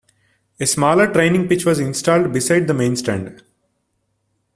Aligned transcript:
A 0.59 0.65
smaller 0.65 1.13
training 1.13 1.47
pitch 1.47 1.63
was 1.63 1.77
installed 1.77 2.33
beside 2.33 2.65
the 2.65 2.73
main 2.73 2.95
stand. 2.95 3.43